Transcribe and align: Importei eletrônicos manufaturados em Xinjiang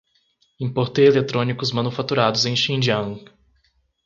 Importei 0.59 1.05
eletrônicos 1.05 1.71
manufaturados 1.71 2.47
em 2.47 2.55
Xinjiang 2.55 3.23